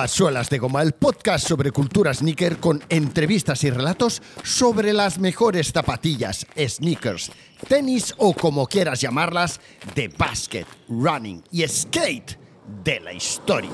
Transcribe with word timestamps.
A 0.00 0.08
Suelas 0.08 0.48
de 0.48 0.56
Goma, 0.58 0.80
el 0.80 0.92
podcast 0.92 1.46
sobre 1.46 1.72
cultura 1.72 2.14
sneaker 2.14 2.56
con 2.56 2.82
entrevistas 2.88 3.64
y 3.64 3.70
relatos 3.70 4.22
sobre 4.42 4.94
las 4.94 5.18
mejores 5.18 5.72
zapatillas, 5.72 6.46
sneakers, 6.56 7.30
tenis 7.68 8.14
o 8.16 8.32
como 8.32 8.66
quieras 8.66 9.02
llamarlas, 9.02 9.60
de 9.94 10.08
basket, 10.08 10.64
running 10.88 11.44
y 11.52 11.68
skate 11.68 12.38
de 12.82 13.00
la 13.00 13.12
historia. 13.12 13.68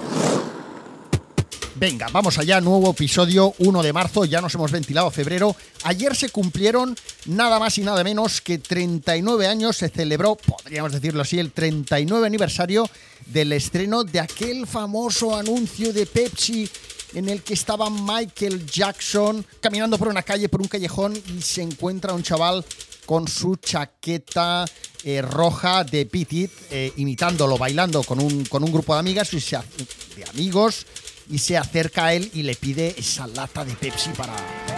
Venga, 1.79 2.07
vamos 2.11 2.39
allá, 2.39 2.59
nuevo 2.63 2.93
episodio 2.93 3.53
1 3.59 3.83
de 3.83 3.93
marzo, 3.93 4.25
ya 4.25 4.41
nos 4.41 4.55
hemos 4.55 4.73
ventilado 4.73 5.11
febrero. 5.11 5.55
Ayer 5.85 6.17
se 6.17 6.31
cumplieron 6.31 6.97
nada 7.27 7.59
más 7.59 7.77
y 7.77 7.83
nada 7.83 8.03
menos 8.03 8.41
que 8.41 8.57
39 8.57 9.47
años, 9.47 9.77
se 9.77 9.91
celebró, 9.91 10.37
podríamos 10.37 10.93
decirlo 10.93 11.21
así, 11.21 11.39
el 11.39 11.53
39 11.53 12.27
aniversario 12.27 12.89
del 13.27 13.53
estreno 13.53 14.05
de 14.05 14.21
aquel 14.21 14.67
famoso 14.67 15.37
anuncio 15.37 15.93
de 15.93 16.07
Pepsi 16.07 16.67
en 17.13 17.29
el 17.29 17.43
que 17.43 17.53
estaba 17.53 17.91
Michael 17.91 18.65
Jackson 18.65 19.45
caminando 19.61 19.99
por 19.99 20.09
una 20.09 20.23
calle, 20.23 20.49
por 20.49 20.63
un 20.63 20.69
callejón 20.69 21.15
y 21.37 21.43
se 21.43 21.61
encuentra 21.61 22.15
un 22.15 22.23
chaval 22.23 22.65
con 23.05 23.29
su 23.29 23.57
chaqueta 23.57 24.65
eh, 25.05 25.21
roja 25.21 25.85
de 25.85 26.07
Pitit, 26.07 26.51
eh, 26.71 26.93
imitándolo, 26.97 27.59
bailando 27.59 28.03
con 28.03 28.19
un, 28.19 28.47
con 28.47 28.65
un 28.65 28.73
grupo 28.73 28.95
de 28.95 29.01
amigas 29.01 29.33
y 29.35 29.41
de 29.41 30.25
amigos 30.31 30.87
y 31.29 31.39
se 31.39 31.57
acerca 31.57 32.07
a 32.07 32.15
él 32.15 32.31
y 32.35 32.43
le 32.43 32.55
pide 32.55 32.95
esa 32.99 33.27
lata 33.27 33.65
de 33.65 33.75
Pepsi 33.75 34.11
para 34.11 34.35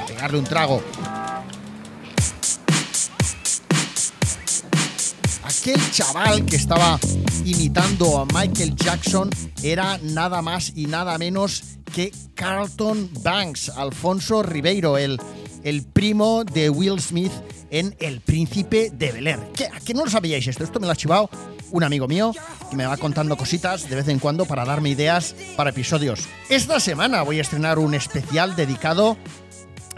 pegarle 0.06 0.38
un 0.38 0.44
trago. 0.44 0.82
Aquel 5.44 5.90
chaval 5.90 6.46
que 6.46 6.56
estaba 6.56 6.98
imitando 7.44 8.18
a 8.18 8.26
Michael 8.26 8.74
Jackson 8.76 9.30
era 9.62 9.98
nada 10.02 10.40
más 10.40 10.72
y 10.74 10.86
nada 10.86 11.18
menos 11.18 11.62
que 11.94 12.12
Carlton 12.34 13.10
Banks, 13.22 13.70
Alfonso 13.70 14.42
Ribeiro, 14.42 14.98
el, 14.98 15.18
el 15.64 15.84
primo 15.84 16.44
de 16.44 16.70
Will 16.70 17.00
Smith 17.00 17.32
en 17.70 17.94
El 18.00 18.20
Príncipe 18.20 18.90
de 18.92 19.12
Bel 19.12 19.26
Air. 19.26 19.40
¿Qué, 19.54 19.66
¿A 19.66 19.80
qué 19.84 19.94
no 19.94 20.04
lo 20.04 20.10
sabíais 20.10 20.46
esto? 20.46 20.64
Esto 20.64 20.80
me 20.80 20.86
lo 20.86 20.92
ha 20.92 20.96
chivado 20.96 21.30
un 21.70 21.84
amigo 21.84 22.08
mío 22.08 22.32
que 22.70 22.76
me 22.76 22.86
va 22.86 22.96
contando 22.96 23.36
cositas 23.36 23.88
de 23.88 23.96
vez 23.96 24.08
en 24.08 24.18
cuando 24.18 24.46
para 24.46 24.64
darme 24.64 24.90
ideas 24.90 25.34
para 25.56 25.70
episodios. 25.70 26.20
Esta 26.48 26.80
semana 26.80 27.22
voy 27.22 27.38
a 27.38 27.42
estrenar 27.42 27.78
un 27.78 27.94
especial 27.94 28.56
dedicado 28.56 29.16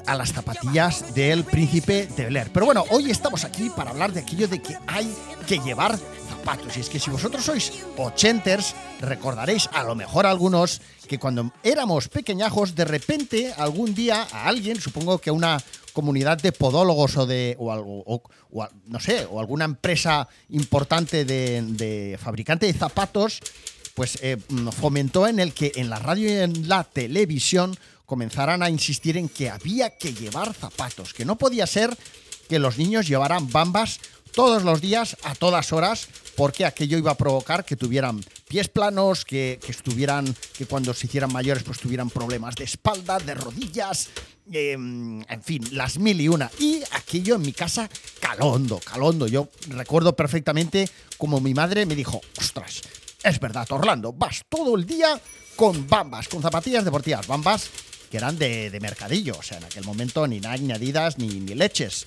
a 0.06 0.14
las 0.14 0.32
zapatillas 0.32 1.14
del 1.14 1.44
príncipe 1.44 2.08
de 2.16 2.24
Bel 2.24 2.50
Pero 2.52 2.66
bueno, 2.66 2.84
hoy 2.90 3.10
estamos 3.10 3.44
aquí 3.44 3.70
para 3.70 3.90
hablar 3.90 4.12
de 4.12 4.20
aquello 4.20 4.48
de 4.48 4.60
que 4.60 4.76
hay 4.86 5.14
que 5.46 5.58
llevar 5.58 5.98
zapatos. 6.28 6.76
Y 6.76 6.80
es 6.80 6.88
que 6.88 6.98
si 6.98 7.10
vosotros 7.10 7.44
sois 7.44 7.72
ochenters, 7.96 8.74
recordaréis 9.00 9.68
a 9.72 9.82
lo 9.84 9.94
mejor 9.94 10.26
algunos 10.26 10.80
que 11.06 11.18
cuando 11.18 11.52
éramos 11.62 12.08
pequeñajos, 12.08 12.74
de 12.74 12.84
repente 12.84 13.52
algún 13.56 13.94
día 13.94 14.26
a 14.32 14.46
alguien, 14.46 14.80
supongo 14.80 15.18
que 15.18 15.30
a 15.30 15.32
una 15.32 15.62
comunidad 15.92 16.38
de 16.38 16.52
podólogos 16.52 17.16
o 17.16 17.26
de 17.26 17.56
o, 17.58 18.22
no 18.86 19.00
sé 19.00 19.26
o 19.30 19.40
alguna 19.40 19.64
empresa 19.64 20.28
importante 20.50 21.24
de, 21.24 22.18
fabricante 22.22 22.66
de 22.66 22.72
zapatos 22.72 23.40
pues 23.94 24.18
eh, 24.22 24.36
fomentó 24.78 25.26
en 25.26 25.40
el 25.40 25.52
que 25.52 25.72
en 25.76 25.90
la 25.90 25.98
radio 25.98 26.28
y 26.28 26.38
en 26.38 26.68
la 26.68 26.84
televisión 26.84 27.76
comenzaran 28.06 28.62
a 28.62 28.70
insistir 28.70 29.16
en 29.16 29.28
que 29.28 29.50
había 29.50 29.96
que 29.98 30.14
llevar 30.14 30.54
zapatos 30.54 31.12
que 31.12 31.24
no 31.24 31.36
podía 31.36 31.66
ser 31.66 31.96
que 32.48 32.58
los 32.58 32.78
niños 32.78 33.06
llevaran 33.06 33.50
bambas 33.50 34.00
todos 34.32 34.62
los 34.62 34.80
días, 34.80 35.16
a 35.22 35.34
todas 35.34 35.72
horas, 35.72 36.08
porque 36.40 36.64
aquello 36.64 36.96
iba 36.96 37.10
a 37.10 37.18
provocar 37.18 37.66
que 37.66 37.76
tuvieran 37.76 38.24
pies 38.48 38.66
planos, 38.68 39.26
que, 39.26 39.60
estuvieran, 39.68 40.34
que 40.56 40.64
cuando 40.64 40.94
se 40.94 41.06
hicieran 41.06 41.30
mayores, 41.30 41.62
pues 41.64 41.78
tuvieran 41.78 42.08
problemas 42.08 42.54
de 42.54 42.64
espalda, 42.64 43.18
de 43.18 43.34
rodillas, 43.34 44.08
em, 44.50 45.20
en 45.20 45.42
fin, 45.42 45.62
las 45.72 45.98
mil 45.98 46.18
y 46.18 46.28
una. 46.28 46.50
Y 46.58 46.80
aquello 46.92 47.34
en 47.34 47.42
mi 47.42 47.52
casa, 47.52 47.90
calondo, 48.20 48.78
calondo. 48.78 49.26
Yo 49.26 49.50
recuerdo 49.68 50.16
perfectamente 50.16 50.88
como 51.18 51.40
mi 51.40 51.52
madre 51.52 51.84
me 51.84 51.94
dijo, 51.94 52.22
ostras, 52.38 52.80
es 53.22 53.38
verdad, 53.38 53.70
Orlando, 53.70 54.14
vas 54.14 54.40
todo 54.48 54.76
el 54.76 54.86
día 54.86 55.20
con 55.56 55.86
bambas, 55.86 56.26
con 56.26 56.40
zapatillas 56.40 56.86
deportivas, 56.86 57.26
bambas 57.26 57.68
que 58.10 58.16
eran 58.16 58.38
de, 58.38 58.78
mercadillo, 58.80 59.36
o 59.38 59.42
sea, 59.42 59.58
en 59.58 59.64
aquel 59.64 59.84
momento 59.84 60.26
ni 60.26 60.40
nada, 60.40 60.56
ni 60.56 60.72
adidas, 60.72 61.18
ni, 61.18 61.28
ni 61.28 61.54
leches. 61.54 62.06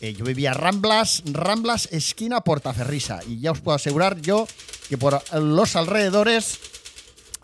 Eh, 0.00 0.14
yo 0.14 0.24
vivía 0.24 0.54
Ramblas, 0.54 1.22
Ramblas, 1.26 1.88
esquina 1.92 2.40
Portaferrisa. 2.42 3.20
Y 3.28 3.40
ya 3.40 3.52
os 3.52 3.60
puedo 3.60 3.76
asegurar 3.76 4.20
yo 4.20 4.46
que 4.88 4.98
por 4.98 5.22
los 5.40 5.76
alrededores 5.76 6.58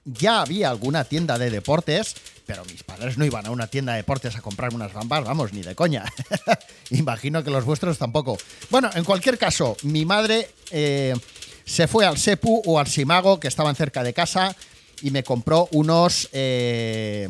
ya 0.04 0.40
había 0.40 0.70
alguna 0.70 1.04
tienda 1.04 1.38
de 1.38 1.50
deportes, 1.50 2.14
pero 2.46 2.64
mis 2.64 2.82
padres 2.82 3.16
no 3.16 3.24
iban 3.24 3.46
a 3.46 3.50
una 3.50 3.66
tienda 3.68 3.92
de 3.92 3.98
deportes 3.98 4.36
a 4.36 4.40
comprar 4.40 4.74
unas 4.74 4.92
bambas, 4.92 5.24
vamos, 5.24 5.52
ni 5.52 5.62
de 5.62 5.74
coña. 5.74 6.04
Imagino 6.90 7.44
que 7.44 7.50
los 7.50 7.64
vuestros 7.64 7.98
tampoco. 7.98 8.36
Bueno, 8.70 8.90
en 8.94 9.04
cualquier 9.04 9.38
caso, 9.38 9.76
mi 9.82 10.04
madre 10.04 10.50
eh, 10.70 11.14
se 11.64 11.86
fue 11.86 12.06
al 12.06 12.18
Sepu 12.18 12.62
o 12.66 12.78
al 12.78 12.88
Simago, 12.88 13.38
que 13.38 13.48
estaban 13.48 13.76
cerca 13.76 14.02
de 14.02 14.12
casa, 14.12 14.56
y 15.02 15.10
me 15.10 15.22
compró 15.22 15.68
unos... 15.72 16.28
Eh, 16.32 17.28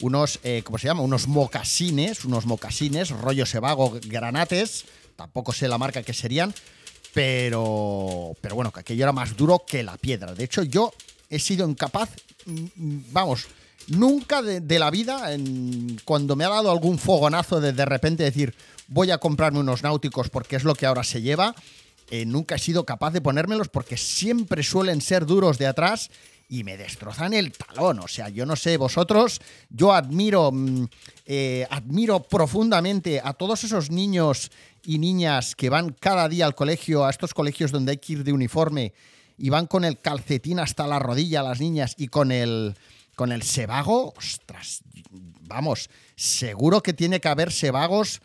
unos, 0.00 0.38
eh, 0.42 0.62
¿cómo 0.64 0.78
se 0.78 0.86
llama? 0.86 1.02
Unos 1.02 1.26
mocasines, 1.28 2.24
unos 2.24 2.46
mocasines, 2.46 3.10
rollo 3.10 3.46
sebago, 3.46 3.98
granates, 4.06 4.84
tampoco 5.16 5.52
sé 5.52 5.68
la 5.68 5.78
marca 5.78 6.02
que 6.02 6.14
serían, 6.14 6.54
pero, 7.12 8.36
pero 8.40 8.54
bueno, 8.54 8.72
que 8.72 8.80
aquello 8.80 9.04
era 9.04 9.12
más 9.12 9.36
duro 9.36 9.64
que 9.66 9.82
la 9.82 9.96
piedra. 9.96 10.34
De 10.34 10.44
hecho, 10.44 10.62
yo 10.62 10.92
he 11.28 11.38
sido 11.38 11.68
incapaz, 11.68 12.10
mm, 12.46 12.66
vamos, 13.10 13.46
nunca 13.88 14.42
de, 14.42 14.78
la 14.78 14.90
vida, 14.90 15.30
cuando 16.04 16.36
me 16.36 16.44
ha 16.44 16.48
dado 16.48 16.70
algún 16.70 16.98
fogonazo 16.98 17.60
de 17.60 17.72
de 17.72 17.84
repente 17.84 18.22
decir, 18.22 18.54
voy 18.86 19.10
a 19.10 19.18
comprarme 19.18 19.60
unos 19.60 19.82
náuticos 19.82 20.28
porque 20.28 20.56
es 20.56 20.64
lo 20.64 20.74
que 20.74 20.86
ahora 20.86 21.04
se 21.04 21.22
lleva, 21.22 21.54
eh, 22.10 22.24
nunca 22.24 22.54
he 22.54 22.58
sido 22.58 22.84
capaz 22.84 23.10
de 23.10 23.20
ponérmelos 23.20 23.68
porque 23.68 23.96
siempre 23.96 24.62
suelen 24.62 25.00
ser 25.00 25.26
duros 25.26 25.58
de 25.58 25.66
atrás 25.66 26.10
y 26.48 26.64
me 26.64 26.76
destrozan 26.76 27.34
el 27.34 27.52
talón. 27.52 28.00
O 28.00 28.08
sea, 28.08 28.28
yo 28.28 28.46
no 28.46 28.56
sé 28.56 28.76
vosotros, 28.76 29.40
yo 29.68 29.92
admiro, 29.92 30.50
mm, 30.52 30.86
eh, 31.26 31.66
admiro 31.70 32.22
profundamente 32.22 33.20
a 33.22 33.34
todos 33.34 33.64
esos 33.64 33.90
niños 33.90 34.50
y 34.84 34.98
niñas 34.98 35.54
que 35.54 35.68
van 35.68 35.90
cada 35.90 36.28
día 36.28 36.46
al 36.46 36.54
colegio, 36.54 37.04
a 37.04 37.10
estos 37.10 37.34
colegios 37.34 37.70
donde 37.70 37.92
hay 37.92 37.98
que 37.98 38.14
ir 38.14 38.24
de 38.24 38.32
uniforme 38.32 38.94
y 39.36 39.50
van 39.50 39.66
con 39.66 39.84
el 39.84 40.00
calcetín 40.00 40.58
hasta 40.58 40.86
la 40.86 40.98
rodilla 40.98 41.42
las 41.42 41.60
niñas 41.60 41.94
y 41.96 42.08
con 42.08 42.32
el 42.32 42.74
con 43.14 43.32
el 43.32 43.42
sebago, 43.42 44.14
ostras, 44.16 44.82
vamos, 45.40 45.90
seguro 46.14 46.84
que 46.84 46.92
tiene 46.92 47.20
que 47.20 47.26
haber 47.26 47.50
sebagos 47.50 48.22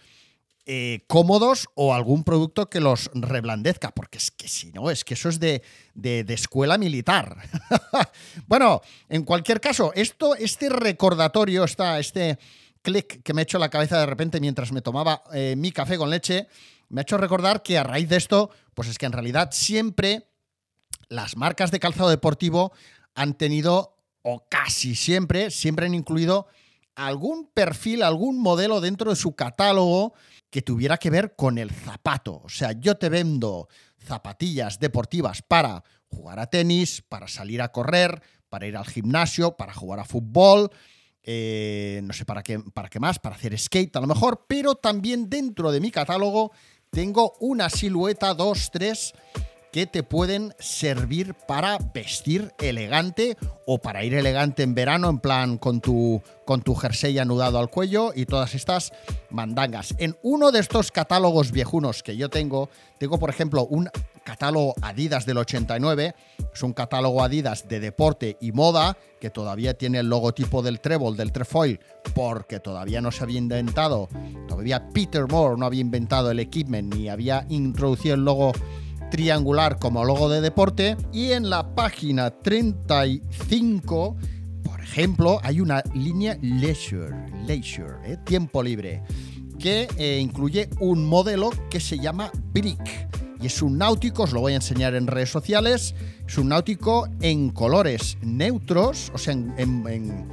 eh, 0.66 1.04
cómodos 1.08 1.68
o 1.76 1.94
algún 1.94 2.24
producto 2.24 2.70
que 2.70 2.80
los 2.80 3.12
reblandezca, 3.14 3.92
porque 3.92 4.18
es 4.18 4.32
que 4.32 4.48
si 4.48 4.72
no, 4.72 4.90
es 4.90 5.04
que 5.04 5.16
eso 5.16 5.28
es 5.28 5.42
de, 5.42 5.62
escuela 6.30 6.78
militar. 6.78 7.36
bueno, 8.48 8.82
en 9.10 9.24
cualquier 9.24 9.60
caso, 9.60 9.92
esto, 9.94 10.36
este 10.36 10.70
recordatorio, 10.70 11.66
está, 11.66 12.00
este 12.00 12.40
clic 12.82 13.22
que 13.24 13.34
me 13.34 13.42
ha 13.42 13.44
hecho 13.44 13.60
la 13.60 13.68
cabeza 13.68 14.00
de 14.00 14.06
repente 14.06 14.40
mientras 14.40 14.72
me 14.72 14.82
tomaba 14.82 15.24
eh, 15.34 15.56
mi 15.58 15.74
café 15.74 15.98
con 15.98 16.10
leche, 16.10 16.48
me 16.88 17.02
ha 17.02 17.04
hecho 17.04 17.18
recordar 17.18 17.62
que 17.62 17.78
a 17.78 17.84
raíz 17.84 18.08
de 18.08 18.16
esto, 18.16 18.50
pues 18.74 18.88
es 18.88 18.98
que 18.98 19.06
en 19.06 19.12
realidad 19.12 19.50
siempre 19.52 20.30
las 21.10 21.36
marcas 21.36 21.72
de 21.72 21.82
calzado 21.82 22.10
deportivo 22.10 22.72
han 23.16 23.34
tenido, 23.34 23.98
o 24.22 24.48
casi 24.48 24.96
siempre, 24.96 25.52
siempre 25.52 25.88
han 25.88 25.94
incluido 25.94 26.48
algún 26.96 27.50
perfil, 27.54 28.04
algún 28.04 28.40
modelo 28.40 28.82
dentro 28.82 29.10
de 29.10 29.16
su 29.16 29.36
catálogo 29.36 30.14
que 30.50 30.62
tuviera 30.62 30.98
que 30.98 31.10
ver 31.10 31.36
con 31.36 31.58
el 31.58 31.72
zapato. 31.72 32.42
O 32.44 32.50
sea, 32.50 32.74
yo 32.74 32.96
te 32.96 33.10
vendo 33.10 33.68
zapatillas 34.00 34.80
deportivas 34.80 35.42
para 35.42 35.84
jugar 36.08 36.40
a 36.40 36.48
tenis, 36.48 37.04
para 37.08 37.28
salir 37.28 37.62
a 37.62 37.72
correr, 37.72 38.22
para 38.50 38.68
ir 38.68 38.78
al 38.78 38.86
gimnasio, 38.86 39.58
para 39.58 39.74
jugar 39.74 40.00
a 40.00 40.06
fútbol, 40.06 40.70
eh, 41.24 42.02
no 42.04 42.14
sé 42.14 42.26
para 42.26 42.44
qué, 42.44 42.60
para 42.60 42.90
qué 42.90 43.00
más, 43.00 43.18
para 43.18 43.36
hacer 43.36 43.58
skate 43.58 43.96
a 43.96 44.02
lo 44.02 44.08
mejor, 44.08 44.46
pero 44.48 44.76
también 44.76 45.30
dentro 45.30 45.72
de 45.72 45.80
mi 45.80 45.90
catálogo 45.90 46.52
tengo 46.92 47.34
una 47.40 47.70
silueta 47.70 48.34
2, 48.34 48.70
3 48.72 49.14
que 49.74 49.88
te 49.88 50.04
pueden 50.04 50.54
servir 50.60 51.34
para 51.34 51.80
vestir 51.96 52.54
elegante 52.60 53.36
o 53.66 53.80
para 53.80 54.04
ir 54.04 54.14
elegante 54.14 54.62
en 54.62 54.76
verano, 54.76 55.10
en 55.10 55.18
plan 55.18 55.58
con 55.58 55.82
tu, 55.82 56.22
con 56.46 56.62
tu 56.62 56.76
jersey 56.76 57.18
anudado 57.18 57.58
al 57.58 57.72
cuello 57.72 58.12
y 58.16 58.28
todas 58.28 58.54
estas 58.54 58.94
mandangas. 59.32 59.96
En 59.98 60.16
uno 60.22 60.52
de 60.52 60.60
estos 60.60 60.92
catálogos 60.92 61.52
viejunos 61.52 62.04
que 62.04 62.16
yo 62.16 62.30
tengo, 62.30 62.70
tengo 63.00 63.18
por 63.18 63.32
ejemplo 63.32 63.66
un 63.66 63.90
catálogo 64.24 64.76
Adidas 64.84 65.26
del 65.26 65.40
89, 65.40 66.14
es 66.54 66.62
un 66.62 66.74
catálogo 66.74 67.24
Adidas 67.24 67.68
de 67.68 67.80
deporte 67.80 68.38
y 68.40 68.52
moda 68.52 68.96
que 69.20 69.32
todavía 69.32 69.74
tiene 69.74 70.00
el 70.00 70.08
logotipo 70.08 70.62
del 70.62 70.82
trébol, 70.82 71.18
del 71.18 71.32
trefoil, 71.32 71.80
porque 72.14 72.60
todavía 72.60 73.02
no 73.02 73.12
se 73.12 73.24
había 73.24 73.40
inventado, 73.40 74.08
todavía 74.48 74.88
Peter 74.94 75.26
Moore 75.28 75.58
no 75.58 75.66
había 75.66 75.82
inventado 75.82 76.30
el 76.30 76.40
equipment 76.40 76.94
ni 76.94 77.10
había 77.10 77.48
introducido 77.50 78.14
el 78.14 78.24
logo 78.24 78.52
triangular 79.14 79.78
como 79.78 80.04
logo 80.04 80.28
de 80.28 80.42
deporte 80.42 80.98
y 81.14 81.34
en 81.34 81.50
la 81.50 81.76
página 81.76 82.32
35 82.32 84.18
ejemplo, 84.94 85.40
hay 85.42 85.60
una 85.60 85.82
línea 85.96 86.38
leisure, 86.42 87.16
leisure, 87.48 87.96
¿eh? 88.06 88.18
tiempo 88.24 88.62
libre, 88.62 89.02
que 89.58 89.88
eh, 89.98 90.20
incluye 90.22 90.70
un 90.80 91.04
modelo 91.04 91.50
que 91.72 91.80
se 91.80 91.98
llama 91.98 92.32
Brick. 92.54 93.10
Y 93.42 93.48
es 93.48 93.62
un 93.64 93.80
náutico, 93.80 94.24
os 94.24 94.34
lo 94.34 94.42
voy 94.42 94.54
a 94.54 94.58
enseñar 94.58 94.94
en 94.94 95.08
redes 95.08 95.32
sociales, 95.32 95.96
es 96.28 96.38
un 96.38 96.50
náutico 96.50 97.08
en 97.22 97.50
colores 97.50 98.20
neutros, 98.22 99.12
o 99.16 99.18
sea, 99.18 99.34
en, 99.34 100.30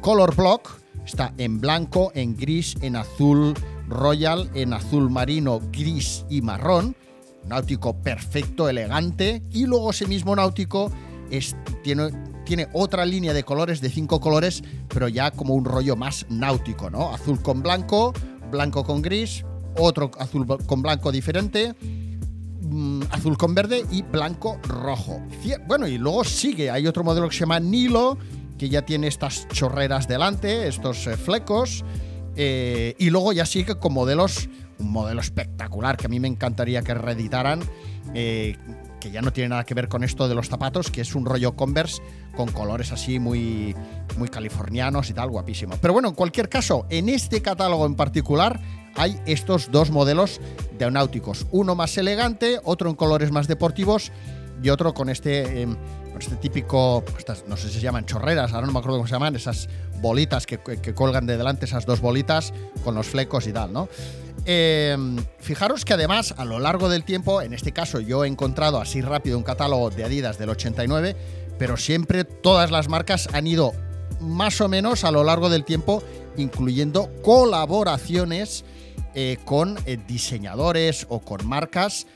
color 0.00 0.34
block, 0.34 0.80
está 1.04 1.34
en 1.36 1.60
blanco, 1.60 2.10
en 2.14 2.34
gris, 2.36 2.76
en 2.80 2.96
azul 2.96 3.52
royal, 3.86 4.50
en 4.54 4.72
azul 4.72 5.10
marino, 5.10 5.60
gris 5.70 6.24
y 6.30 6.40
marrón. 6.40 6.96
Náutico 7.50 8.00
perfecto, 8.00 8.68
elegante. 8.68 9.42
Y 9.50 9.66
luego 9.66 9.90
ese 9.90 10.06
mismo 10.06 10.36
náutico 10.36 10.92
tiene, 11.82 12.68
otra 12.72 13.04
línea 13.04 13.32
de 13.32 13.42
colores, 13.42 13.80
de 13.80 13.90
cinco 13.90 14.20
colores, 14.20 14.62
pero 14.86 15.08
ya 15.08 15.32
como 15.32 15.54
un 15.54 15.64
rollo 15.64 15.96
más 15.96 16.26
náutico, 16.28 16.90
¿no? 16.90 17.12
Azul 17.12 17.42
con 17.42 17.60
blanco, 17.60 18.12
blanco 18.52 18.84
con 18.84 19.02
gris, 19.02 19.44
otro 19.76 20.12
azul 20.20 20.46
con 20.64 20.80
blanco 20.80 21.10
diferente, 21.10 21.74
mm, 22.62 23.02
azul 23.10 23.36
con 23.36 23.52
verde 23.52 23.84
y 23.90 24.02
blanco 24.02 24.60
rojo. 24.62 25.20
Bueno, 25.66 25.88
y 25.88 25.98
luego 25.98 26.22
sigue, 26.22 26.70
hay 26.70 26.86
otro 26.86 27.02
modelo 27.02 27.28
que 27.28 27.34
se 27.34 27.40
llama 27.40 27.58
Nilo, 27.58 28.16
que 28.58 28.68
ya 28.68 28.82
tiene 28.82 29.08
estas 29.08 29.48
chorreras 29.48 30.06
delante, 30.06 30.68
estos 30.68 31.04
eh, 31.08 31.16
flecos, 31.16 31.84
eh, 32.36 32.94
y 32.96 33.10
luego 33.10 33.32
ya 33.32 33.44
sigue 33.44 33.74
con 33.74 33.92
modelos, 33.92 34.48
un 34.80 34.90
modelo 34.90 35.20
espectacular 35.20 35.96
que 35.96 36.06
a 36.06 36.08
mí 36.08 36.18
me 36.20 36.28
encantaría 36.28 36.82
que 36.82 36.94
reeditaran, 36.94 37.60
eh, 38.14 38.56
que 39.00 39.10
ya 39.10 39.22
no 39.22 39.32
tiene 39.32 39.50
nada 39.50 39.64
que 39.64 39.74
ver 39.74 39.88
con 39.88 40.04
esto 40.04 40.28
de 40.28 40.34
los 40.34 40.48
zapatos, 40.48 40.90
que 40.90 41.00
es 41.00 41.14
un 41.14 41.24
rollo 41.24 41.56
Converse 41.56 42.02
con 42.36 42.50
colores 42.50 42.92
así 42.92 43.18
muy, 43.18 43.74
muy 44.16 44.28
californianos 44.28 45.10
y 45.10 45.14
tal, 45.14 45.30
guapísimo. 45.30 45.76
Pero 45.80 45.92
bueno, 45.92 46.08
en 46.08 46.14
cualquier 46.14 46.48
caso, 46.48 46.86
en 46.90 47.08
este 47.08 47.42
catálogo 47.42 47.86
en 47.86 47.94
particular 47.94 48.60
hay 48.96 49.18
estos 49.26 49.70
dos 49.70 49.90
modelos 49.90 50.40
de 50.78 50.90
náuticos, 50.90 51.46
uno 51.50 51.74
más 51.74 51.96
elegante, 51.96 52.60
otro 52.64 52.90
en 52.90 52.96
colores 52.96 53.30
más 53.30 53.46
deportivos 53.46 54.10
y 54.62 54.70
otro 54.70 54.94
con 54.94 55.08
este, 55.08 55.62
em, 55.62 55.76
este 56.18 56.36
típico, 56.36 57.04
no 57.48 57.56
sé 57.56 57.68
si 57.68 57.74
se 57.74 57.80
llaman 57.80 58.04
chorreras, 58.04 58.52
ahora 58.52 58.66
no 58.66 58.72
me 58.72 58.78
acuerdo 58.78 58.98
cómo 58.98 59.06
se 59.06 59.14
llaman, 59.14 59.34
esas 59.36 59.68
bolitas 60.00 60.46
que, 60.46 60.58
que 60.58 60.94
colgan 60.94 61.26
de 61.26 61.36
delante, 61.36 61.64
esas 61.64 61.86
dos 61.86 62.00
bolitas 62.00 62.52
con 62.84 62.94
los 62.94 63.06
flecos 63.06 63.46
y 63.46 63.52
tal, 63.52 63.72
¿no? 63.72 63.88
Em, 64.46 65.18
fijaros 65.38 65.84
que 65.84 65.94
además 65.94 66.34
a 66.36 66.44
lo 66.44 66.58
largo 66.58 66.88
del 66.88 67.04
tiempo, 67.04 67.42
en 67.42 67.52
este 67.52 67.72
caso 67.72 68.00
yo 68.00 68.24
he 68.24 68.28
encontrado 68.28 68.80
así 68.80 69.02
rápido 69.02 69.36
un 69.36 69.44
catálogo 69.44 69.90
de 69.90 70.04
Adidas 70.04 70.38
del 70.38 70.50
89, 70.50 71.16
pero 71.58 71.76
siempre 71.76 72.24
todas 72.24 72.70
las 72.70 72.88
marcas 72.88 73.28
han 73.32 73.46
ido 73.46 73.72
más 74.20 74.60
o 74.60 74.68
menos 74.68 75.04
a 75.04 75.10
lo 75.10 75.24
largo 75.24 75.48
del 75.50 75.64
tiempo 75.64 76.02
incluyendo 76.36 77.10
colaboraciones 77.22 78.64
eh, 79.14 79.38
con 79.44 79.78
eh, 79.86 79.98
diseñadores 80.06 81.06
o 81.08 81.20
con 81.20 81.46
marcas 81.46 82.06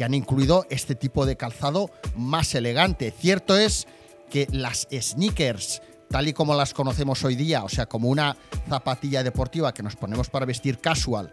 que 0.00 0.04
han 0.04 0.14
incluido 0.14 0.64
este 0.70 0.94
tipo 0.94 1.26
de 1.26 1.36
calzado 1.36 1.90
más 2.16 2.54
elegante. 2.54 3.10
Cierto 3.10 3.58
es 3.58 3.86
que 4.30 4.48
las 4.50 4.88
sneakers, 4.90 5.82
tal 6.08 6.26
y 6.26 6.32
como 6.32 6.54
las 6.54 6.72
conocemos 6.72 7.22
hoy 7.22 7.36
día, 7.36 7.64
o 7.64 7.68
sea, 7.68 7.84
como 7.84 8.08
una 8.08 8.34
zapatilla 8.66 9.22
deportiva 9.22 9.74
que 9.74 9.82
nos 9.82 9.96
ponemos 9.96 10.30
para 10.30 10.46
vestir 10.46 10.78
casual, 10.78 11.30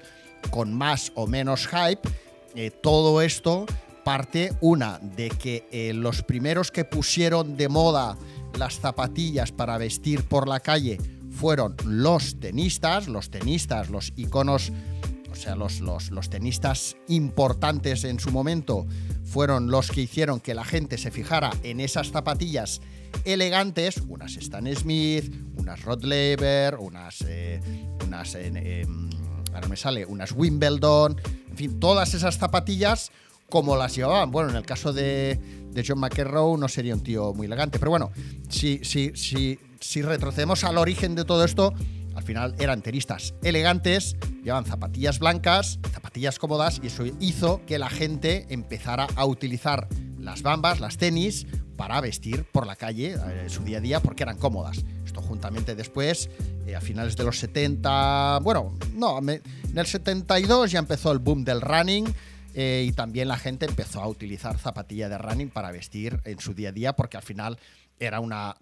con 0.50 0.74
más 0.74 1.14
o 1.16 1.28
menos 1.28 1.66
hype, 1.66 2.10
eh, 2.56 2.70
todo 2.70 3.22
esto 3.22 3.66
parte 4.04 4.52
una 4.60 5.00
de 5.00 5.30
que 5.30 5.66
eh, 5.72 5.94
los 5.94 6.22
primeros 6.22 6.70
que 6.70 6.84
pusieron 6.84 7.56
de 7.56 7.70
moda 7.70 8.18
las 8.60 8.82
zapatillas 8.82 9.54
para 9.54 9.78
vestir 9.78 10.28
por 10.28 10.46
la 10.46 10.60
calle 10.60 10.98
fueron 11.32 11.78
los 11.86 12.38
tenistas, 12.42 13.08
los 13.08 13.30
tenistas, 13.30 13.90
los 13.90 14.12
iconos, 14.18 14.74
sea, 15.38 15.56
los, 15.56 15.80
los, 15.80 16.12
los 16.12 16.30
tenistas 16.30 16.98
importantes 17.08 18.04
en 18.04 18.20
su 18.20 18.32
momento 18.32 18.86
fueron 19.24 19.72
los 19.72 19.92
que 19.92 20.02
hicieron 20.02 20.40
que 20.40 20.54
la 20.54 20.64
gente 20.64 20.98
se 20.98 21.12
fijara 21.12 21.52
en 21.64 21.80
esas 21.80 22.12
zapatillas 22.12 22.82
elegantes, 23.26 24.02
unas 24.08 24.36
Stan 24.38 24.66
Smith, 24.76 25.34
unas 25.58 25.84
Rod 25.84 26.04
Laver, 26.04 26.76
unas, 26.76 27.22
eh, 27.28 27.60
unas 28.06 28.36
em, 28.36 29.10
ahora 29.54 29.68
me 29.68 29.76
sale, 29.76 30.06
unas 30.06 30.32
Wimbledon, 30.32 31.20
en 31.50 31.58
fin, 31.58 31.80
todas 31.80 32.14
esas 32.14 32.38
zapatillas 32.38 33.12
como 33.50 33.76
las 33.76 33.96
llevaban. 33.96 34.32
Bueno, 34.32 34.50
en 34.50 34.56
el 34.56 34.66
caso 34.66 34.94
de, 34.94 35.40
John 35.86 36.00
McEnroe 36.00 36.58
no 36.58 36.68
sería 36.68 36.96
un 36.96 37.04
tío 37.04 37.34
muy 37.34 37.48
elegante, 37.48 37.80
pero 37.80 37.92
bueno, 37.92 38.12
si, 38.50 38.80
si, 38.84 39.12
si, 39.16 39.60
si 39.80 40.02
retrocedemos 40.02 40.64
al 40.64 40.78
origen 40.78 41.16
de 41.16 41.24
todo 41.24 41.44
esto, 41.44 41.74
final 42.28 42.54
eran 42.60 42.82
tenistas 42.82 43.34
elegantes, 43.42 44.16
llevaban 44.44 44.66
zapatillas 44.66 45.18
blancas, 45.20 45.80
zapatillas 45.94 46.38
cómodas, 46.38 46.80
y 46.84 46.88
eso 46.88 47.06
hizo 47.20 47.66
que 47.66 47.80
la 47.80 47.90
gente 47.90 48.46
empezara 48.50 49.08
a 49.16 49.26
utilizar 49.26 49.88
las 50.20 50.44
bambas, 50.44 50.80
las 50.80 50.98
tenis, 50.98 51.48
para 51.78 52.02
vestir 52.02 52.44
por 52.52 52.68
la 52.68 52.76
calle 52.76 53.14
en 53.14 53.46
eh, 53.46 53.50
su 53.50 53.64
día 53.64 53.78
a 53.78 53.82
día 53.82 54.00
porque 54.02 54.24
eran 54.24 54.38
cómodas. 54.38 54.84
Esto 55.06 55.22
juntamente 55.22 55.76
después, 55.76 56.30
eh, 56.66 56.76
a 56.76 56.82
finales 56.82 57.16
de 57.16 57.24
los 57.24 57.40
70, 57.40 58.40
bueno, 58.42 58.76
no, 58.94 59.20
en 59.20 59.42
el 59.76 59.86
72 59.86 60.72
ya 60.72 60.80
empezó 60.80 61.12
el 61.12 61.20
boom 61.20 61.46
del 61.46 61.62
running. 61.62 62.06
Eh, 62.60 62.86
y 62.88 62.92
también 62.92 63.28
la 63.28 63.38
gente 63.38 63.68
empezó 63.68 64.02
a 64.02 64.08
utilizar 64.08 64.58
zapatilla 64.58 65.10
de 65.10 65.20
running 65.20 65.50
para 65.50 65.72
vestir 65.72 66.20
en 66.26 66.40
su 66.40 66.56
día 66.56 66.70
a 66.70 66.72
día 66.72 66.94
porque 66.94 67.16
al 67.16 67.22
final 67.22 67.60
era 68.00 68.20
una 68.20 68.56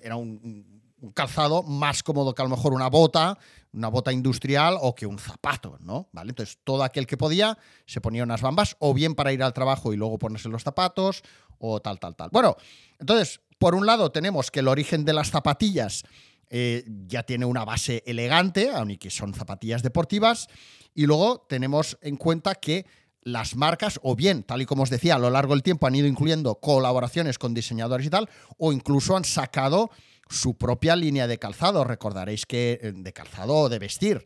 era 0.00 0.14
un, 0.14 0.81
un 1.02 1.10
calzado 1.10 1.64
más 1.64 2.02
cómodo 2.02 2.32
que 2.32 2.42
a 2.42 2.44
lo 2.44 2.50
mejor 2.50 2.72
una 2.72 2.88
bota, 2.88 3.36
una 3.72 3.88
bota 3.88 4.12
industrial 4.12 4.78
o 4.80 4.94
que 4.94 5.04
un 5.04 5.18
zapato, 5.18 5.76
¿no? 5.80 6.08
¿Vale? 6.12 6.30
Entonces, 6.30 6.58
todo 6.62 6.84
aquel 6.84 7.06
que 7.08 7.16
podía 7.16 7.58
se 7.86 8.00
ponía 8.00 8.22
unas 8.22 8.40
bambas, 8.40 8.76
o 8.78 8.94
bien 8.94 9.16
para 9.16 9.32
ir 9.32 9.42
al 9.42 9.52
trabajo 9.52 9.92
y 9.92 9.96
luego 9.96 10.18
ponerse 10.18 10.48
los 10.48 10.62
zapatos, 10.62 11.22
o 11.58 11.80
tal, 11.80 11.98
tal, 11.98 12.14
tal. 12.14 12.30
Bueno, 12.32 12.56
entonces, 13.00 13.40
por 13.58 13.74
un 13.74 13.84
lado 13.84 14.12
tenemos 14.12 14.50
que 14.50 14.60
el 14.60 14.68
origen 14.68 15.04
de 15.04 15.12
las 15.12 15.30
zapatillas 15.30 16.04
eh, 16.50 16.84
ya 17.08 17.24
tiene 17.24 17.46
una 17.46 17.64
base 17.64 18.04
elegante, 18.06 18.70
aunque 18.70 19.10
son 19.10 19.34
zapatillas 19.34 19.82
deportivas, 19.82 20.46
y 20.94 21.06
luego 21.06 21.44
tenemos 21.48 21.98
en 22.00 22.16
cuenta 22.16 22.54
que 22.54 22.86
las 23.22 23.56
marcas, 23.56 23.98
o 24.02 24.14
bien, 24.14 24.44
tal 24.44 24.62
y 24.62 24.66
como 24.66 24.84
os 24.84 24.90
decía, 24.90 25.16
a 25.16 25.18
lo 25.18 25.30
largo 25.30 25.54
del 25.54 25.62
tiempo 25.62 25.86
han 25.86 25.94
ido 25.94 26.06
incluyendo 26.06 26.56
colaboraciones 26.56 27.38
con 27.38 27.54
diseñadores 27.54 28.06
y 28.06 28.10
tal, 28.10 28.28
o 28.58 28.72
incluso 28.72 29.16
han 29.16 29.24
sacado 29.24 29.90
su 30.32 30.56
propia 30.56 30.96
línea 30.96 31.26
de 31.26 31.38
calzado. 31.38 31.84
Recordaréis 31.84 32.46
que 32.46 32.80
eh, 32.82 32.92
de 32.94 33.12
calzado 33.12 33.54
o 33.54 33.68
de 33.68 33.78
vestir, 33.78 34.24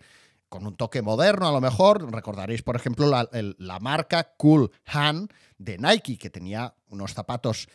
con 0.48 0.66
un 0.66 0.76
toque 0.76 1.02
moderno 1.02 1.48
a 1.48 1.52
lo 1.52 1.60
mejor. 1.60 2.12
Recordaréis, 2.12 2.62
por 2.62 2.76
ejemplo, 2.76 3.08
la, 3.08 3.78
marca 3.80 4.32
Cool 4.36 4.70
Hand 4.86 5.32
de 5.58 5.78
Nike, 5.78 6.18
que 6.18 6.30
tenía 6.30 6.74
unos 6.88 7.12
zapatos 7.12 7.68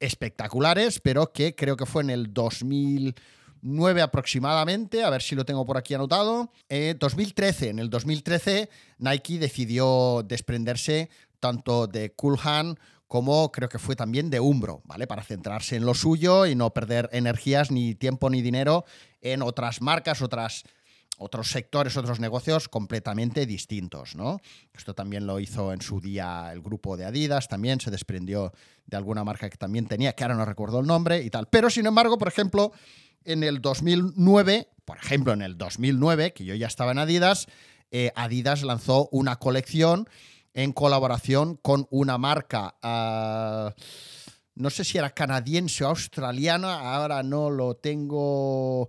espectaculares, 0.00 1.00
pero 1.00 1.32
que 1.32 1.54
creo 1.54 1.76
que 1.76 1.86
fue 1.86 2.02
en 2.02 2.10
el 2.10 2.34
2009 2.34 4.02
aproximadamente, 4.02 5.04
a 5.04 5.10
ver 5.10 5.22
si 5.22 5.34
lo 5.34 5.44
tengo 5.44 5.64
por 5.64 5.78
aquí 5.78 5.94
anotado, 5.94 6.50
eh, 6.68 6.94
2013, 6.98 7.70
en 7.70 7.78
el 7.78 7.88
2013 7.88 8.68
Nike 8.98 9.38
decidió 9.38 10.22
desprenderse 10.22 11.08
tanto 11.40 11.86
de 11.86 12.12
Cool 12.12 12.38
Hand 12.42 12.78
como 13.06 13.52
creo 13.52 13.68
que 13.68 13.78
fue 13.78 13.96
también 13.96 14.30
de 14.30 14.40
Umbro, 14.40 14.82
¿vale? 14.84 15.06
Para 15.06 15.22
centrarse 15.22 15.76
en 15.76 15.86
lo 15.86 15.94
suyo 15.94 16.46
y 16.46 16.54
no 16.54 16.72
perder 16.72 17.08
energías, 17.12 17.70
ni 17.70 17.94
tiempo, 17.94 18.30
ni 18.30 18.42
dinero 18.42 18.84
en 19.20 19.42
otras 19.42 19.80
marcas, 19.80 20.22
otras, 20.22 20.64
otros 21.18 21.50
sectores, 21.50 21.96
otros 21.96 22.18
negocios 22.20 22.68
completamente 22.68 23.46
distintos, 23.46 24.16
¿no? 24.16 24.40
Esto 24.72 24.94
también 24.94 25.26
lo 25.26 25.38
hizo 25.38 25.72
en 25.72 25.80
su 25.80 26.00
día 26.00 26.50
el 26.52 26.60
grupo 26.60 26.96
de 26.96 27.04
Adidas, 27.04 27.48
también 27.48 27.80
se 27.80 27.90
desprendió 27.90 28.52
de 28.86 28.96
alguna 28.96 29.24
marca 29.24 29.48
que 29.48 29.56
también 29.56 29.86
tenía, 29.86 30.14
que 30.14 30.24
ahora 30.24 30.34
no 30.34 30.44
recuerdo 30.44 30.80
el 30.80 30.86
nombre 30.86 31.22
y 31.22 31.30
tal. 31.30 31.48
Pero 31.48 31.70
sin 31.70 31.86
embargo, 31.86 32.18
por 32.18 32.28
ejemplo, 32.28 32.72
en 33.24 33.44
el 33.44 33.60
2009, 33.60 34.68
por 34.84 34.98
ejemplo, 34.98 35.32
en 35.32 35.42
el 35.42 35.56
2009, 35.56 36.32
que 36.32 36.44
yo 36.44 36.54
ya 36.54 36.66
estaba 36.66 36.92
en 36.92 36.98
Adidas, 36.98 37.46
eh, 37.90 38.12
Adidas 38.16 38.62
lanzó 38.62 39.08
una 39.12 39.36
colección 39.36 40.08
en 40.56 40.72
colaboración 40.72 41.56
con 41.56 41.86
una 41.90 42.16
marca, 42.16 42.76
ah, 42.82 43.74
no 44.54 44.70
sé 44.70 44.84
si 44.84 44.96
era 44.96 45.10
canadiense 45.10 45.84
o 45.84 45.88
australiana, 45.88 46.94
ahora 46.94 47.22
no 47.22 47.50
lo 47.50 47.76
tengo, 47.76 48.88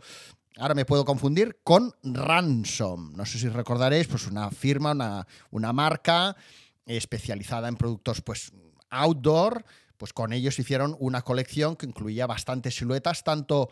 ahora 0.58 0.76
me 0.76 0.86
puedo 0.86 1.04
confundir, 1.04 1.60
con 1.66 1.94
Ransom. 2.04 3.12
No 3.18 3.26
sé 3.26 3.38
si 3.38 3.50
recordaréis, 3.50 4.08
pues 4.08 4.28
una 4.28 4.50
firma, 4.50 4.94
una, 4.94 5.28
una 5.52 5.74
marca 5.74 6.38
especializada 6.86 7.68
en 7.68 7.76
productos 7.76 8.22
pues 8.22 8.54
outdoor, 8.90 9.66
pues 9.98 10.14
con 10.14 10.32
ellos 10.32 10.58
hicieron 10.60 10.96
una 11.02 11.22
colección 11.22 11.76
que 11.76 11.86
incluía 11.86 12.28
bastantes 12.28 12.78
siluetas, 12.78 13.26
tanto 13.26 13.72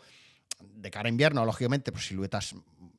de 0.60 0.90
cara 0.90 1.08
a 1.08 1.10
invierno, 1.10 1.46
lógicamente, 1.46 1.92
pues 1.92 2.06
siluetas 2.08 2.54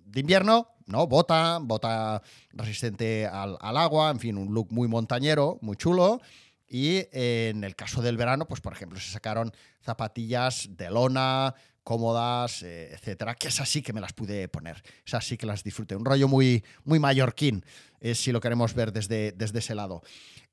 de 0.08 0.22
invierno, 0.22 0.70
¿no? 0.86 1.08
Bota, 1.08 1.60
bota 1.62 2.22
resistente 2.54 3.28
al, 3.28 3.58
agua, 3.62 4.10
en 4.10 4.20
fin, 4.20 4.38
un 4.38 4.54
look 4.54 4.72
muy 4.72 4.88
montañero, 4.88 5.60
muy 5.62 5.78
chulo. 5.78 6.20
Y 6.70 7.06
en 7.12 7.64
el 7.64 7.76
caso 7.76 8.02
del 8.02 8.18
verano, 8.18 8.46
pues 8.46 8.60
por 8.60 8.74
ejemplo, 8.74 9.00
se 9.00 9.10
sacaron 9.10 9.54
zapatillas 9.82 10.68
de 10.72 10.90
lona 10.90 11.56
cómodas, 11.88 12.64
eh, 12.64 12.90
etcétera, 12.92 13.36
que 13.36 13.48
esas 13.48 13.70
sí 13.70 13.82
que 13.82 13.94
me 13.94 14.02
las 14.02 14.12
pude 14.12 14.50
poner, 14.50 14.84
esas 15.06 15.26
sí 15.26 15.38
que 15.38 15.46
las 15.46 15.64
disfruté. 15.64 15.96
Un 15.96 16.04
rollo 16.04 16.28
muy, 16.28 16.66
muy 16.84 17.00
mallorquín, 17.00 17.64
eh, 18.02 18.14
si 18.14 18.34
lo 18.34 18.42
queremos 18.42 18.74
ver 18.74 18.92
desde, 18.92 19.32
desde 19.32 19.60
ese 19.60 19.74
lado. 19.74 20.02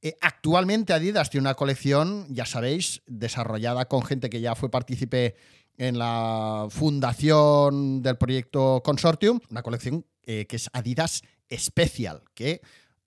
Eh, 0.00 0.14
actualmente 0.20 0.92
Adidas 0.92 1.30
tiene 1.30 1.48
una 1.48 1.54
colección, 1.54 2.32
ya 2.32 2.46
sabéis, 2.46 3.02
desarrollada 3.08 3.86
con 3.86 4.04
gente 4.04 4.30
que 4.30 4.40
ya 4.40 4.54
fue 4.54 4.70
partícipe 4.70 5.34
en 5.76 5.98
la 5.98 6.66
fundación 6.70 8.02
del 8.02 8.16
proyecto 8.16 8.82
Consortium, 8.84 9.40
una 9.50 9.62
colección 9.62 10.04
que 10.22 10.46
es 10.50 10.70
Adidas 10.72 11.22
Special, 11.52 12.22
que 12.34 12.62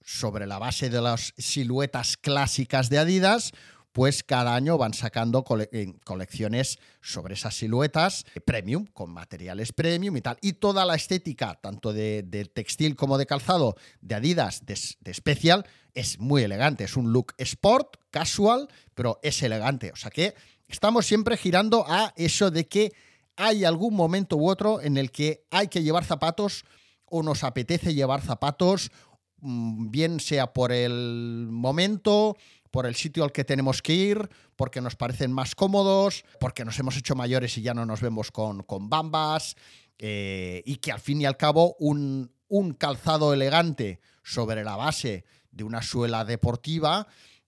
sobre 0.07 0.47
la 0.47 0.57
base 0.57 0.89
de 0.89 1.01
las 1.01 1.33
siluetas 1.38 2.15
clásicas 2.15 2.89
de 2.89 3.00
Adidas, 3.00 3.51
pues 3.91 4.24
cada 4.24 4.55
año 4.55 4.77
van 4.77 4.93
sacando 4.93 5.43
colecciones 5.43 6.77
sobre 7.01 7.33
esas 7.33 7.55
siluetas 7.55 8.25
premium, 8.45 8.86
con 8.93 9.12
materiales 9.12 9.74
premium 9.74 10.15
y 10.15 10.21
tal. 10.21 10.38
Y 10.39 10.53
toda 10.53 10.86
la 10.86 10.93
estética, 10.95 11.55
tanto 11.55 11.93
de, 11.93 12.24
textil 12.53 12.95
como 12.95 13.17
de 13.17 13.25
calzado 13.25 13.75
de 14.01 14.13
Adidas, 14.13 14.65
de, 14.65 14.79
de, 15.00 15.13
Special, 15.15 15.65
es 15.95 16.19
muy 16.19 16.43
elegante. 16.43 16.83
Es 16.83 16.95
un 16.95 17.12
look 17.12 17.33
sport, 17.39 17.97
casual, 18.12 18.67
pero 18.93 19.19
es 19.24 19.41
elegante. 19.41 19.91
O 19.91 19.95
sea 19.95 20.12
que 20.12 20.36
estamos 20.67 21.05
siempre 21.05 21.38
girando 21.38 21.86
a 21.88 22.13
eso 22.15 22.51
de 22.51 22.67
que 22.67 22.93
hay 23.36 23.65
algún 23.65 23.95
momento 23.95 24.38
u 24.38 24.50
otro 24.50 24.81
en 24.81 24.97
el 24.97 25.12
que 25.12 25.45
hay 25.51 25.67
que 25.67 25.83
llevar 25.83 26.03
zapatos 26.03 26.65
o 27.05 27.24
nos 27.24 27.43
apetece 27.43 27.93
llevar 27.93 28.21
zapatos, 28.21 28.91
mm, 29.39 29.91
bien 29.91 30.19
sea 30.19 30.53
por 30.53 30.71
el 30.71 31.47
momento, 31.50 32.36
por 32.71 32.86
el 32.86 32.95
sitio 32.95 33.24
al 33.24 33.31
que 33.31 33.45
tenemos 33.45 33.81
que 33.81 33.93
ir, 33.93 34.29
porque 34.55 34.81
nos 34.81 34.95
parecen 34.95 35.31
más 35.31 35.55
cómodos, 35.55 36.25
porque 36.39 36.65
nos 36.65 36.77
hemos 36.79 36.97
hecho 36.97 37.15
mayores 37.15 37.57
y 37.57 37.62
ya 37.62 37.74
no 37.74 37.86
nos 37.86 38.01
vemos 38.01 38.31
con, 38.31 38.63
con 38.63 38.89
bambas, 38.89 39.55
eh, 40.00 40.63
y 40.65 40.77
que 40.77 40.91
al 40.91 41.00
fin 41.00 41.21
y 41.21 41.25
al 41.25 41.38
cabo 41.38 41.75
un, 41.79 42.31
un 42.50 42.74
calzado 42.74 43.33
elegante 43.33 44.00
sobre 44.24 44.63
la 44.63 44.75
base 44.75 45.25
de 45.51 45.63
una 45.63 45.81
suela 45.81 46.25
deportiva 46.25 47.07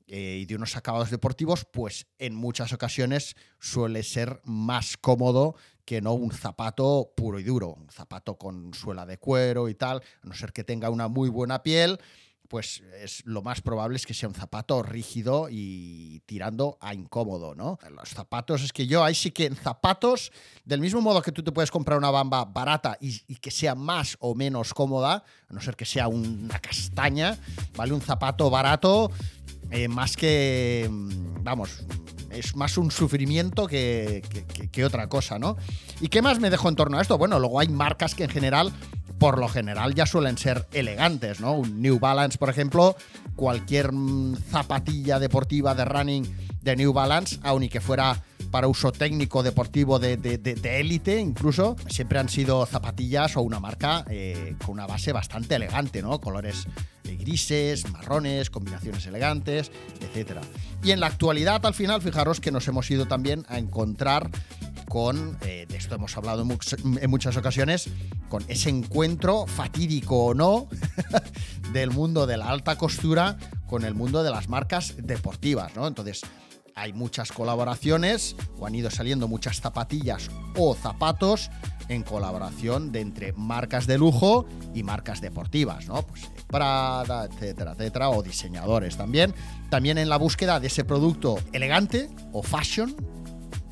eh, 0.10 0.40
y 0.42 0.46
de 0.46 0.56
unos 0.56 0.76
acabados 0.76 1.12
deportivos, 1.12 1.66
pues 1.66 2.08
en 2.18 2.36
muchas 2.36 2.74
ocasiones 2.74 3.36
suele 3.60 4.04
ser 4.04 4.42
más 4.44 4.98
cómodo 4.98 5.56
que 5.86 6.02
no 6.02 6.14
un 6.14 6.32
zapato 6.32 7.14
puro 7.16 7.40
y 7.40 7.44
duro, 7.44 7.76
un 7.76 7.90
zapato 7.90 8.38
con 8.38 8.74
suela 8.74 9.06
de 9.06 9.18
cuero 9.18 9.70
y 9.70 9.76
tal, 9.76 10.02
a 10.22 10.28
no 10.28 10.34
ser 10.34 10.52
que 10.52 10.64
tenga 10.64 10.90
una 10.90 11.08
muy 11.08 11.30
buena 11.30 11.64
piel 11.64 12.00
pues 12.50 12.82
es 13.02 13.24
lo 13.26 13.44
más 13.44 13.62
probable 13.62 13.96
es 13.96 14.06
que 14.06 14.14
sea 14.14 14.28
un 14.28 14.36
zapato 14.36 14.82
rígido 14.82 15.48
y 15.50 16.22
tirando 16.26 16.78
a 16.82 16.96
incómodo, 16.96 17.54
¿no? 17.54 17.78
Los 17.92 18.10
zapatos, 18.10 18.64
es 18.64 18.74
que 18.74 18.88
yo 18.88 19.04
ahí 19.04 19.14
sí 19.14 19.30
que 19.30 19.46
en 19.46 19.56
zapatos, 19.56 20.32
del 20.66 20.82
mismo 20.82 21.00
modo 21.00 21.22
que 21.22 21.32
tú 21.32 21.44
te 21.44 21.52
puedes 21.52 21.70
comprar 21.70 21.98
una 22.00 22.10
bamba 22.10 22.44
barata 22.46 22.98
y, 23.00 23.20
que 23.36 23.52
sea 23.52 23.76
más 23.76 24.18
o 24.20 24.34
menos 24.34 24.74
cómoda, 24.74 25.24
a 25.48 25.54
no 25.54 25.62
ser 25.62 25.76
que 25.76 25.86
sea 25.86 26.08
una 26.08 26.60
castaña, 26.60 27.38
¿vale? 27.76 27.94
Un 27.94 28.02
zapato 28.02 28.50
barato, 28.50 29.12
eh, 29.72 29.88
más 29.88 30.16
que, 30.16 30.88
mm, 30.90 31.44
vamos, 31.44 31.84
es 32.32 32.56
más 32.56 32.78
un 32.78 32.92
sufrimiento 32.92 33.68
que, 33.68 34.24
que, 34.72 34.86
otra 34.86 35.08
cosa, 35.08 35.40
¿no? 35.40 35.58
¿Y 36.00 36.10
qué 36.10 36.22
más 36.22 36.40
me 36.40 36.50
dejo 36.50 36.70
en 36.70 36.76
torno 36.76 36.98
a 36.98 37.02
esto? 37.02 37.18
Bueno, 37.18 37.40
luego 37.40 37.60
hay 37.60 37.68
marcas 37.68 38.16
que 38.16 38.24
en 38.24 38.30
general 38.30 38.72
por 39.18 39.38
lo 39.38 39.50
general 39.50 39.94
ya 39.94 40.06
suelen 40.06 40.38
ser 40.38 40.68
elegantes, 40.72 41.42
¿no? 41.42 41.54
Un 41.54 41.82
New 41.82 42.00
Balance, 42.00 42.38
por 42.38 42.50
ejemplo, 42.50 42.96
cualquier 43.36 43.92
mm, 43.92 44.38
zapatilla 44.50 45.20
deportiva 45.20 45.76
de 45.76 45.86
running 45.86 46.36
de 46.62 46.76
New 46.76 46.94
Balance, 46.94 47.38
aun 47.44 47.64
y 47.64 47.70
que 47.70 47.82
fuera 47.82 48.24
para 48.52 48.68
uso 48.68 48.92
técnico 48.92 49.44
deportivo 49.44 50.00
de 50.00 50.18
élite 50.64 51.20
incluso, 51.20 51.76
siempre 51.88 52.20
han 52.20 52.30
sido 52.30 52.66
zapatillas 52.66 53.38
o 53.38 53.42
una 53.42 53.60
marca 53.60 54.06
eh, 54.10 54.56
con 54.66 54.74
una 54.74 54.88
base 54.88 55.12
bastante 55.12 55.56
elegante, 55.56 56.02
¿no? 56.02 56.20
Colores 56.20 56.68
eh, 57.04 57.16
grises, 57.16 57.90
marrones, 57.92 58.50
combinaciones 58.50 59.06
elegantes, 59.06 59.72
etc. 60.02 60.40
Y 60.84 60.92
en 60.92 61.00
la 61.00 61.08
actualidad, 61.08 61.66
al 61.66 61.74
final, 61.74 62.02
fijaros 62.02 62.40
que 62.40 62.52
nos 62.52 62.68
hemos 62.68 62.90
ido 62.92 63.08
también 63.08 63.46
a 63.50 63.58
encontrar 63.58 64.30
con, 64.88 65.38
eh, 65.42 65.66
de 65.70 65.78
esto 65.78 65.96
hemos 65.96 66.18
hablado 66.18 66.42
en 66.42 67.10
muchas 67.10 67.38
ocasiones, 67.38 67.90
con 68.28 68.44
ese 68.48 68.70
encuentro 68.70 69.46
fatídico 69.46 70.26
o 70.26 70.34
no 70.34 70.68
del 71.74 71.92
mundo 71.92 72.26
de 72.26 72.38
la 72.38 72.50
alta 72.50 72.78
costura 72.78 73.38
con 73.68 73.86
el 73.86 73.94
mundo 73.94 74.24
de 74.24 74.32
las 74.32 74.50
marcas 74.50 74.96
deportivas, 74.98 75.76
¿no? 75.76 75.88
Entonces, 75.88 76.22
hay 76.80 76.94
muchas 76.94 77.32
colaboraciones 77.32 78.36
o 78.58 78.66
han 78.66 78.76
ido 78.76 78.90
saliendo 78.90 79.28
muchas 79.28 79.60
zapatillas 79.60 80.30
o 80.56 80.76
zapatos 80.76 81.52
en 81.90 82.04
colaboración 82.04 82.92
de 82.92 83.02
entre 83.02 83.34
marcas 83.34 83.88
de 83.88 83.98
lujo 83.98 84.46
y 84.74 84.84
marcas 84.84 85.22
deportivas, 85.22 85.88
¿no? 85.88 86.04
Pues 86.04 86.30
Prada, 86.48 87.26
etcétera, 87.26 87.74
etcétera, 87.74 88.10
o 88.10 88.24
diseñadores 88.24 88.98
también. 88.98 89.36
También 89.70 90.00
en 90.00 90.10
la 90.10 90.18
búsqueda 90.18 90.60
de 90.60 90.68
ese 90.68 90.84
producto 90.84 91.38
elegante 91.54 92.10
o 92.32 92.42
fashion 92.42 92.96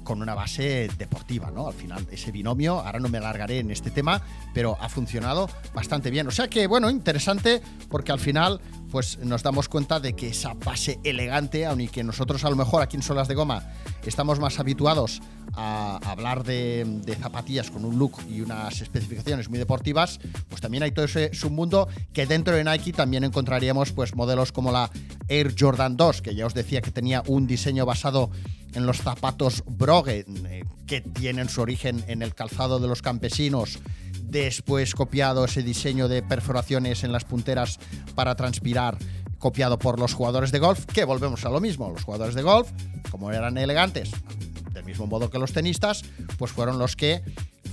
con 0.03 0.21
una 0.21 0.35
base 0.35 0.89
deportiva, 0.97 1.51
¿no? 1.51 1.67
Al 1.67 1.73
final, 1.73 2.07
ese 2.11 2.31
binomio, 2.31 2.79
ahora 2.79 2.97
no 2.97 3.09
me 3.09 3.17
alargaré 3.17 3.59
en 3.59 3.71
este 3.71 3.91
tema, 3.91 4.21
pero 4.53 4.77
ha 4.79 4.87
funcionado 4.87 5.49
bastante 5.73 6.09
bien. 6.11 6.27
O 6.27 6.31
sea 6.31 6.47
que, 6.47 6.65
bueno, 6.65 6.89
interesante 6.89 7.61
porque 7.89 8.13
al 8.13 8.19
final, 8.19 8.61
pues 8.91 9.19
nos 9.19 9.43
damos 9.43 9.69
cuenta 9.69 9.99
de 9.99 10.13
que 10.13 10.29
esa 10.29 10.53
base 10.53 10.99
elegante, 11.03 11.65
aunque 11.65 12.03
nosotros 12.03 12.43
a 12.45 12.49
lo 12.49 12.55
mejor 12.55 12.81
aquí 12.81 12.97
en 12.97 13.03
Solas 13.03 13.27
de 13.27 13.35
Goma 13.35 13.63
estamos 14.05 14.39
más 14.39 14.59
habituados 14.59 15.21
a 15.53 15.97
hablar 16.05 16.43
de, 16.43 16.85
zapatillas 17.19 17.71
con 17.71 17.83
un 17.83 17.97
look 17.97 18.17
y 18.29 18.41
unas 18.41 18.81
especificaciones 18.81 19.49
muy 19.49 19.57
deportivas, 19.57 20.19
pues 20.49 20.61
también 20.61 20.83
hay 20.83 20.91
todo 20.91 21.05
ese 21.05 21.33
submundo 21.33 21.87
que 22.13 22.25
dentro 22.25 22.55
de 22.55 22.63
Nike 22.63 22.93
también 22.93 23.23
encontraríamos 23.23 23.91
pues 23.91 24.15
modelos 24.15 24.51
como 24.51 24.71
la 24.71 24.91
Air 25.27 25.55
Jordan 25.57 25.97
2, 25.97 26.21
que 26.21 26.35
ya 26.35 26.45
os 26.45 26.53
decía 26.53 26.81
que 26.81 26.91
tenía 26.91 27.23
un 27.27 27.47
diseño 27.47 27.85
basado 27.85 28.29
en 28.73 28.85
los 28.85 28.97
zapatos 28.97 29.63
Brogue, 29.65 30.25
eh, 30.27 30.63
que 30.85 31.01
tienen 31.01 31.49
su 31.49 31.61
origen 31.61 32.03
en 32.07 32.21
el 32.21 32.35
calzado 32.35 32.79
de 32.79 32.87
los 32.87 33.01
campesinos, 33.01 33.79
después 34.27 34.93
copiado 34.93 35.45
ese 35.45 35.63
diseño 35.63 36.07
de 36.07 36.21
perforaciones 36.21 37.03
en 37.03 37.11
las 37.11 37.23
punteras 37.23 37.79
para 38.15 38.35
transpirar, 38.35 38.97
copiado 39.39 39.79
por 39.79 39.99
los 39.99 40.13
jugadores 40.13 40.51
de 40.51 40.59
golf, 40.59 40.85
que 40.85 41.05
volvemos 41.05 41.45
a 41.45 41.49
lo 41.49 41.59
mismo, 41.59 41.89
los 41.89 42.03
jugadores 42.03 42.35
de 42.35 42.41
golf, 42.41 42.69
como 43.09 43.31
eran 43.31 43.57
elegantes, 43.57 44.11
del 44.73 44.83
mismo 44.83 45.07
modo 45.07 45.29
que 45.29 45.39
los 45.39 45.53
tenistas, 45.53 46.03
pues 46.37 46.51
fueron 46.51 46.79
los 46.79 46.95
que 46.95 47.23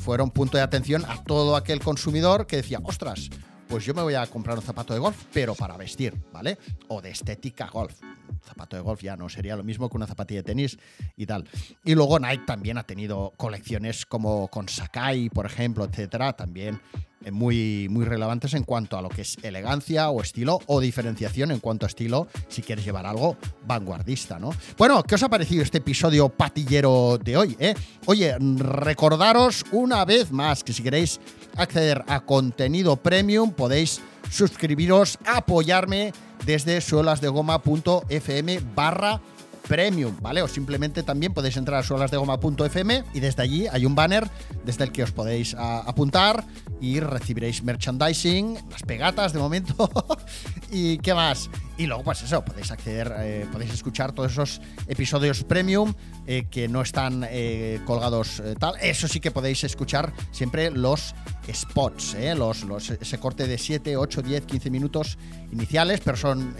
fueron 0.03 0.31
punto 0.31 0.57
de 0.57 0.63
atención 0.63 1.05
a 1.07 1.23
todo 1.25 1.57
aquel 1.57 1.81
consumidor 1.81 2.47
que 2.47 2.57
decía, 2.57 2.81
ostras, 2.85 3.31
pues 3.69 3.85
yo 3.85 3.95
me 3.95 4.03
voy 4.03 4.15
a 4.15 4.27
comprar 4.27 4.59
un 4.59 4.65
zapato 4.65 4.93
de 4.93 5.01
golf, 5.01 5.17
pero 5.33 5.55
para 5.55 5.77
vestir, 5.77 6.15
¿vale? 6.33 6.59
O 6.89 7.01
de 7.01 7.11
estética 7.11 7.69
golf 7.69 7.95
zapato 8.43 8.77
de 8.77 8.83
golf 8.83 9.03
ya 9.03 9.17
no 9.17 9.29
sería 9.29 9.57
lo 9.57 9.65
mismo 9.65 9.89
que 9.89 9.97
una 9.97 10.07
zapatilla 10.07 10.41
de 10.41 10.45
tenis 10.45 10.79
y 11.17 11.27
tal. 11.27 11.49
Y 11.85 11.95
luego 11.95 12.19
Nike 12.19 12.45
también 12.47 12.79
ha 12.79 12.85
tenido 12.85 13.33
colecciones 13.37 14.07
como 14.07 14.49
con 14.49 14.69
Sakai, 14.69 15.29
por 15.31 15.47
ejemplo, 15.47 15.85
etcétera, 15.85 16.33
también 16.35 16.81
eh, 17.25 17.31
muy, 17.31 17.89
muy 17.91 18.05
relevantes 18.05 18.55
en 18.55 18.65
cuanto 18.65 18.99
a 18.99 19.03
lo 19.03 19.09
que 19.09 19.23
es 19.23 19.39
elegancia 19.43 20.11
o 20.11 20.21
estilo 20.21 20.61
o 20.67 20.81
diferenciación 20.81 21.51
en 21.51 21.61
cuanto 21.61 21.87
a 21.87 21.89
estilo 21.89 22.29
si 22.49 22.63
quieres 22.63 22.85
llevar 22.85 23.07
algo 23.07 23.37
vanguardista, 23.67 24.39
¿no? 24.39 24.51
Bueno, 24.77 25.03
¿qué 25.03 25.15
os 25.15 25.23
ha 25.23 25.29
parecido 25.29 25.63
este 25.63 25.79
episodio 25.79 26.29
patillero 26.29 27.19
de 27.19 27.37
hoy? 27.37 27.57
Eh? 27.59 27.75
Oye, 28.07 28.37
recordaros 28.39 29.65
una 29.73 30.05
vez 30.05 30.31
más 30.33 30.63
que 30.63 30.73
si 30.73 30.83
queréis 30.83 31.19
acceder 31.57 32.05
a 32.09 32.21
contenido 32.21 32.97
premium 32.97 33.53
podéis 33.53 34.03
suscribiros, 34.31 35.19
apoyarme 35.27 36.13
desde 36.45 36.81
suelasdegoma.fm 36.81 38.61
barra 38.75 39.21
premium, 39.67 40.15
¿vale? 40.21 40.43
O 40.43 40.49
simplemente 40.49 41.03
también 41.03 41.33
podéis 41.33 41.57
entrar 41.57 41.81
a 41.81 41.83
suelasdegoma.fm 41.83 43.05
y 43.15 43.21
desde 43.21 43.43
allí 43.43 43.67
hay 43.67 43.87
un 43.87 43.95
banner 43.95 44.29
desde 44.65 44.85
el 44.85 44.93
que 44.93 45.03
os 45.03 45.13
podéis 45.13 45.55
apuntar 45.55 46.45
y 46.81 47.01
recibiréis 47.01 47.63
merchandising, 47.63 48.59
las 48.71 48.83
pegatas 48.83 49.33
de 49.33 49.39
momento 49.39 49.91
y 50.71 50.99
qué 50.99 51.15
más. 51.15 51.51
Y 51.77 51.87
luego, 51.87 52.05
pues 52.05 52.23
eso, 52.23 52.45
podéis 52.45 52.71
acceder, 52.71 53.13
eh, 53.19 53.47
podéis 53.51 53.73
escuchar 53.73 54.13
todos 54.13 54.31
esos 54.31 54.61
episodios 54.87 55.43
premium 55.43 55.93
eh, 56.27 56.47
que 56.49 56.69
no 56.69 56.83
están 56.83 57.27
eh, 57.29 57.81
colgados 57.85 58.41
tal. 58.61 58.75
Eso 58.81 59.09
sí 59.09 59.19
que 59.19 59.33
podéis 59.33 59.65
escuchar 59.65 60.13
siempre 60.31 60.71
los 60.71 61.15
spots, 61.53 62.17
los, 62.37 62.63
los, 62.65 62.91
ese 62.91 63.19
corte 63.19 63.49
de 63.49 63.59
7, 63.59 63.97
8, 63.97 64.23
10, 64.23 64.47
15 64.47 64.71
minutos 64.71 65.19
iniciales, 65.51 66.01
pero 66.05 66.17
son 66.17 66.55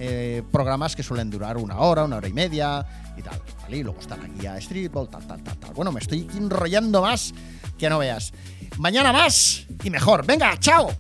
programas 0.51 0.97
que 0.97 1.03
suelen 1.03 1.31
durar 1.31 1.57
una 1.57 1.79
hora, 1.79 2.05
una 2.05 2.17
hora 2.17 2.29
y 2.29 2.33
media 2.33 2.85
y 3.17 3.23
tal. 3.23 3.41
Y 3.69 3.83
luego 3.83 4.01
está 4.01 4.17
la 4.17 4.27
guía 4.27 4.61
Streetball, 4.61 5.09
tal, 5.09 5.27
tal, 5.27 5.43
tal, 5.43 5.57
tal. 5.59 5.75
Bueno, 5.75 5.93
me 5.93 6.01
estoy 6.01 6.29
enrollando 6.37 7.03
más 7.03 7.33
que 7.79 7.89
no 7.89 7.99
veas. 7.99 8.33
Mañana 8.79 9.13
más 9.13 9.67
y 9.83 9.91
mejor. 9.91 10.27
Venga, 10.27 10.59
chao. 10.59 10.91